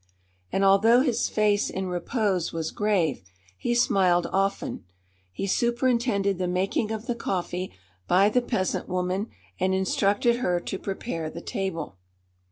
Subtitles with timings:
[0.51, 3.21] And although his face in repose was grave,
[3.55, 4.83] he smiled often.
[5.31, 7.71] He superintended the making of the coffee
[8.07, 9.29] by the peasant woman
[9.59, 11.97] and instructed her to prepare the table.